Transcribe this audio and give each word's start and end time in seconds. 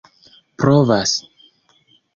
provas 0.57 1.11